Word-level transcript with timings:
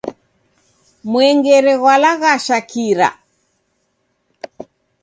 Mwengere 1.11 1.73
ghwalaghasha 1.81 2.57
kira 2.69 3.09